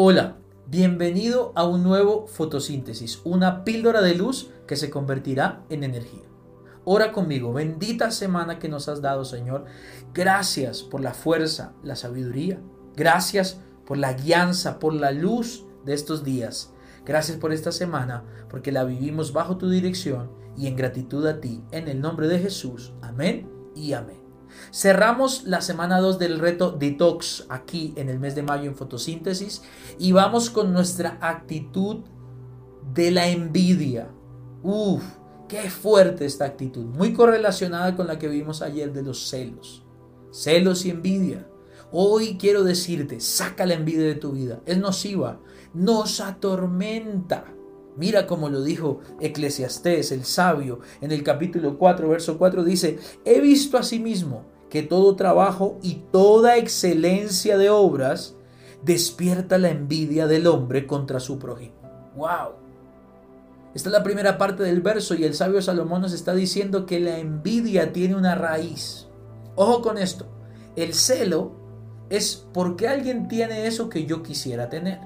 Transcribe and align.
Hola, 0.00 0.36
bienvenido 0.68 1.50
a 1.56 1.66
un 1.66 1.82
nuevo 1.82 2.28
fotosíntesis, 2.28 3.20
una 3.24 3.64
píldora 3.64 4.00
de 4.00 4.14
luz 4.14 4.48
que 4.68 4.76
se 4.76 4.90
convertirá 4.90 5.64
en 5.70 5.82
energía. 5.82 6.22
Ora 6.84 7.10
conmigo, 7.10 7.52
bendita 7.52 8.12
semana 8.12 8.60
que 8.60 8.68
nos 8.68 8.88
has 8.88 9.02
dado, 9.02 9.24
Señor. 9.24 9.64
Gracias 10.14 10.84
por 10.84 11.00
la 11.00 11.14
fuerza, 11.14 11.72
la 11.82 11.96
sabiduría. 11.96 12.60
Gracias 12.94 13.60
por 13.84 13.98
la 13.98 14.12
guianza, 14.12 14.78
por 14.78 14.94
la 14.94 15.10
luz 15.10 15.64
de 15.84 15.94
estos 15.94 16.22
días. 16.22 16.72
Gracias 17.04 17.36
por 17.36 17.52
esta 17.52 17.72
semana, 17.72 18.22
porque 18.50 18.70
la 18.70 18.84
vivimos 18.84 19.32
bajo 19.32 19.56
tu 19.58 19.68
dirección 19.68 20.30
y 20.56 20.68
en 20.68 20.76
gratitud 20.76 21.26
a 21.26 21.40
ti. 21.40 21.64
En 21.72 21.88
el 21.88 22.00
nombre 22.00 22.28
de 22.28 22.38
Jesús. 22.38 22.92
Amén 23.02 23.50
y 23.74 23.94
amén. 23.94 24.27
Cerramos 24.72 25.44
la 25.44 25.60
semana 25.60 26.00
2 26.00 26.18
del 26.18 26.38
reto 26.38 26.72
Detox 26.72 27.46
aquí 27.48 27.92
en 27.96 28.08
el 28.08 28.18
mes 28.18 28.34
de 28.34 28.42
mayo 28.42 28.70
en 28.70 28.76
fotosíntesis 28.76 29.62
y 29.98 30.12
vamos 30.12 30.50
con 30.50 30.72
nuestra 30.72 31.18
actitud 31.20 32.04
de 32.94 33.10
la 33.10 33.28
envidia. 33.28 34.10
Uf, 34.62 35.04
qué 35.48 35.70
fuerte 35.70 36.26
esta 36.26 36.44
actitud, 36.44 36.84
muy 36.84 37.12
correlacionada 37.12 37.96
con 37.96 38.06
la 38.06 38.18
que 38.18 38.28
vimos 38.28 38.62
ayer 38.62 38.92
de 38.92 39.02
los 39.02 39.28
celos. 39.28 39.84
Celos 40.30 40.84
y 40.84 40.90
envidia. 40.90 41.48
Hoy 41.90 42.36
quiero 42.38 42.64
decirte, 42.64 43.20
saca 43.20 43.64
la 43.64 43.74
envidia 43.74 44.04
de 44.04 44.14
tu 44.14 44.32
vida. 44.32 44.60
Es 44.66 44.78
nociva, 44.78 45.40
nos 45.72 46.20
atormenta. 46.20 47.44
Mira 47.98 48.28
como 48.28 48.48
lo 48.48 48.62
dijo 48.62 49.00
Eclesiastés, 49.20 50.12
el 50.12 50.24
sabio, 50.24 50.78
en 51.00 51.10
el 51.10 51.24
capítulo 51.24 51.76
4, 51.76 52.08
verso 52.08 52.38
4, 52.38 52.62
dice, 52.62 53.00
he 53.24 53.40
visto 53.40 53.76
a 53.76 53.82
sí 53.82 53.98
mismo 53.98 54.46
que 54.70 54.84
todo 54.84 55.16
trabajo 55.16 55.80
y 55.82 56.04
toda 56.12 56.58
excelencia 56.58 57.58
de 57.58 57.70
obras 57.70 58.36
despierta 58.84 59.58
la 59.58 59.70
envidia 59.70 60.28
del 60.28 60.46
hombre 60.46 60.86
contra 60.86 61.18
su 61.18 61.40
prójimo. 61.40 61.74
¡Wow! 62.14 62.52
Esta 63.74 63.88
es 63.88 63.92
la 63.92 64.04
primera 64.04 64.38
parte 64.38 64.62
del 64.62 64.80
verso 64.80 65.16
y 65.16 65.24
el 65.24 65.34
sabio 65.34 65.60
Salomón 65.60 66.02
nos 66.02 66.12
está 66.12 66.34
diciendo 66.34 66.86
que 66.86 67.00
la 67.00 67.18
envidia 67.18 67.92
tiene 67.92 68.14
una 68.14 68.36
raíz. 68.36 69.08
Ojo 69.56 69.82
con 69.82 69.98
esto, 69.98 70.26
el 70.76 70.94
celo 70.94 71.50
es 72.10 72.46
porque 72.54 72.86
alguien 72.86 73.26
tiene 73.26 73.66
eso 73.66 73.88
que 73.88 74.06
yo 74.06 74.22
quisiera 74.22 74.68
tener. 74.68 75.00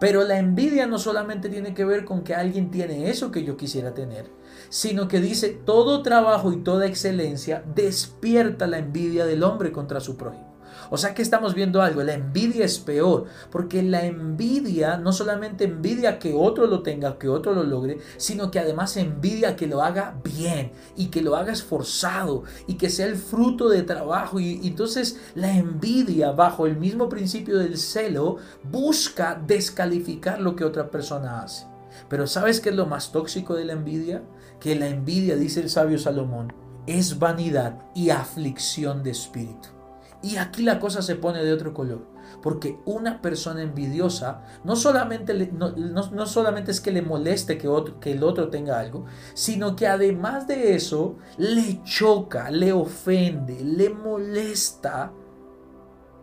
Pero 0.00 0.24
la 0.24 0.38
envidia 0.38 0.86
no 0.86 0.98
solamente 0.98 1.48
tiene 1.48 1.74
que 1.74 1.84
ver 1.84 2.04
con 2.04 2.22
que 2.22 2.34
alguien 2.34 2.70
tiene 2.70 3.10
eso 3.10 3.30
que 3.32 3.44
yo 3.44 3.56
quisiera 3.56 3.94
tener, 3.94 4.30
sino 4.68 5.08
que 5.08 5.20
dice 5.20 5.48
todo 5.48 6.02
trabajo 6.02 6.52
y 6.52 6.62
toda 6.62 6.86
excelencia 6.86 7.64
despierta 7.74 8.66
la 8.66 8.78
envidia 8.78 9.26
del 9.26 9.42
hombre 9.42 9.72
contra 9.72 10.00
su 10.00 10.16
prójimo. 10.16 10.47
O 10.90 10.96
sea 10.96 11.14
que 11.14 11.22
estamos 11.22 11.54
viendo 11.54 11.82
algo, 11.82 12.02
la 12.02 12.14
envidia 12.14 12.64
es 12.64 12.78
peor, 12.78 13.26
porque 13.50 13.82
la 13.82 14.04
envidia 14.04 14.96
no 14.96 15.12
solamente 15.12 15.64
envidia 15.64 16.18
que 16.18 16.34
otro 16.34 16.66
lo 16.66 16.82
tenga, 16.82 17.18
que 17.18 17.28
otro 17.28 17.54
lo 17.54 17.62
logre, 17.62 17.98
sino 18.16 18.50
que 18.50 18.58
además 18.58 18.96
envidia 18.96 19.56
que 19.56 19.66
lo 19.66 19.82
haga 19.82 20.18
bien 20.24 20.72
y 20.96 21.06
que 21.06 21.22
lo 21.22 21.36
haga 21.36 21.52
esforzado 21.52 22.44
y 22.66 22.74
que 22.74 22.90
sea 22.90 23.06
el 23.06 23.16
fruto 23.16 23.68
de 23.68 23.82
trabajo. 23.82 24.40
Y, 24.40 24.66
entonces 24.66 25.20
la 25.34 25.56
envidia, 25.56 26.32
bajo 26.32 26.66
el 26.66 26.76
mismo 26.76 27.08
principio 27.08 27.58
del 27.58 27.78
celo, 27.78 28.36
busca 28.64 29.40
descalificar 29.46 30.40
lo 30.40 30.56
que 30.56 30.64
otra 30.64 30.90
persona 30.90 31.42
hace. 31.42 31.66
Pero 32.08 32.26
¿sabes 32.26 32.60
qué 32.60 32.70
es 32.70 32.76
lo 32.76 32.86
más 32.86 33.12
tóxico 33.12 33.54
de 33.54 33.64
la 33.64 33.72
envidia? 33.72 34.22
Que 34.60 34.74
la 34.74 34.88
envidia, 34.88 35.36
dice 35.36 35.60
el 35.60 35.70
sabio 35.70 35.98
Salomón, 35.98 36.52
es 36.86 37.18
vanidad 37.18 37.82
y 37.94 38.10
aflicción 38.10 39.02
de 39.02 39.10
espíritu. 39.10 39.77
Y 40.22 40.36
aquí 40.36 40.62
la 40.62 40.80
cosa 40.80 41.02
se 41.02 41.14
pone 41.14 41.44
de 41.44 41.52
otro 41.52 41.72
color. 41.72 42.06
Porque 42.42 42.78
una 42.84 43.22
persona 43.22 43.62
envidiosa 43.62 44.42
no 44.64 44.76
solamente, 44.76 45.50
no, 45.52 46.26
solamente 46.26 46.70
es 46.70 46.80
que 46.80 46.92
le 46.92 47.02
moleste 47.02 47.56
que, 47.56 47.68
otro, 47.68 48.00
que 48.00 48.12
el 48.12 48.22
otro 48.22 48.48
tenga 48.48 48.78
algo, 48.78 49.06
sino 49.34 49.76
que 49.76 49.86
además 49.86 50.46
de 50.46 50.74
eso 50.74 51.16
le 51.36 51.82
choca, 51.84 52.50
le 52.50 52.72
ofende, 52.72 53.62
le 53.64 53.90
molesta 53.90 55.12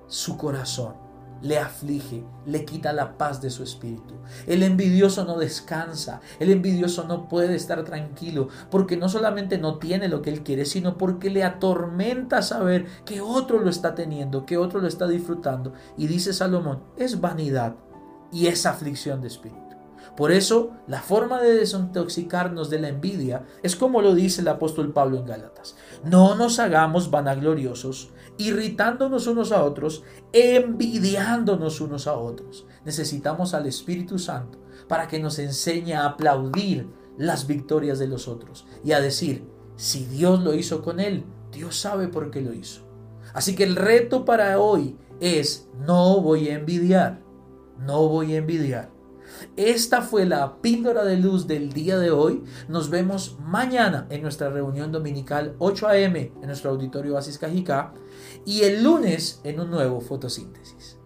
su 0.07 0.38
corazón 0.38 1.04
le 1.45 1.59
aflige, 1.59 2.23
le 2.47 2.66
quita 2.66 2.91
la 2.91 3.19
paz 3.19 3.39
de 3.39 3.51
su 3.51 3.61
espíritu. 3.61 4.16
El 4.47 4.63
envidioso 4.63 5.25
no 5.25 5.38
descansa, 5.38 6.19
el 6.39 6.50
envidioso 6.50 7.03
no 7.03 7.29
puede 7.29 7.56
estar 7.56 7.83
tranquilo, 7.83 8.50
porque 8.72 8.97
no 8.97 9.09
solamente 9.09 9.59
no 9.59 9.78
tiene 9.78 10.07
lo 10.07 10.23
que 10.23 10.31
él 10.31 10.41
quiere, 10.41 10.66
sino 10.66 10.97
porque 10.97 11.29
le 11.29 11.44
atormenta 11.44 12.41
saber 12.41 12.88
que 13.05 13.22
otro 13.22 13.59
lo 13.59 13.69
está 13.69 13.94
teniendo, 13.94 14.45
que 14.47 14.57
otro 14.57 14.81
lo 14.81 14.88
está 14.88 15.07
disfrutando. 15.07 15.73
Y 15.97 16.07
dice 16.07 16.34
Salomón, 16.34 16.81
es 16.97 17.22
vanidad 17.22 17.75
y 18.31 18.47
es 18.47 18.66
aflicción 18.66 19.22
de 19.22 19.28
espíritu. 19.28 19.65
Por 20.16 20.31
eso, 20.31 20.71
la 20.88 21.01
forma 21.01 21.41
de 21.41 21.53
desintoxicarnos 21.53 22.69
de 22.69 22.79
la 22.79 22.89
envidia 22.89 23.45
es 23.63 23.75
como 23.75 24.01
lo 24.01 24.16
dice 24.16 24.41
el 24.41 24.47
apóstol 24.47 24.93
Pablo 24.93 25.17
en 25.17 25.25
Gálatas. 25.25 25.75
No 26.03 26.35
nos 26.35 26.59
hagamos 26.59 27.11
vanagloriosos, 27.11 28.11
irritándonos 28.38 29.27
unos 29.27 29.51
a 29.51 29.63
otros, 29.63 30.03
envidiándonos 30.33 31.81
unos 31.81 32.07
a 32.07 32.17
otros. 32.17 32.66
Necesitamos 32.85 33.53
al 33.53 33.66
Espíritu 33.66 34.19
Santo 34.19 34.59
para 34.88 35.07
que 35.07 35.19
nos 35.19 35.39
enseñe 35.39 35.93
a 35.93 36.05
aplaudir 36.05 36.89
las 37.17 37.47
victorias 37.47 37.99
de 37.99 38.07
los 38.07 38.27
otros 38.27 38.66
y 38.83 38.91
a 38.91 39.01
decir, 39.01 39.47
si 39.77 40.05
Dios 40.05 40.43
lo 40.43 40.53
hizo 40.53 40.81
con 40.81 40.99
él, 40.99 41.25
Dios 41.51 41.77
sabe 41.77 42.07
por 42.07 42.31
qué 42.31 42.41
lo 42.41 42.53
hizo. 42.53 42.81
Así 43.33 43.55
que 43.55 43.63
el 43.63 43.75
reto 43.75 44.25
para 44.25 44.59
hoy 44.59 44.97
es, 45.19 45.67
no 45.85 46.22
voy 46.22 46.49
a 46.49 46.55
envidiar, 46.55 47.22
no 47.79 48.07
voy 48.07 48.33
a 48.33 48.37
envidiar. 48.37 48.94
Esta 49.56 50.01
fue 50.01 50.25
la 50.25 50.62
píldora 50.62 51.03
de 51.03 51.18
luz 51.18 51.47
del 51.47 51.73
día 51.73 51.97
de 51.97 52.12
hoy. 52.12 52.44
Nos 52.68 52.90
vemos 52.90 53.38
mañana 53.40 54.07
en 54.09 54.22
nuestra 54.22 54.50
reunión 54.50 54.91
dominical 54.91 55.56
8 55.59 55.88
a.m. 55.88 56.31
en 56.41 56.47
nuestro 56.47 56.72
auditorio 56.72 57.13
Basis 57.13 57.38
Cajicá 57.38 57.94
y 58.46 58.62
el 58.62 58.84
lunes 58.84 59.41
en 59.44 59.59
un 59.59 59.72
nuevo 59.72 60.01
fotosíntesis. 60.01 60.97